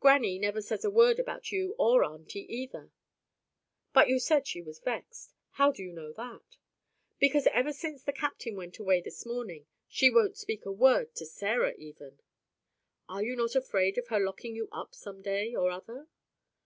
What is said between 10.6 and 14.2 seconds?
a word to Sarah even." "Are you not afraid of her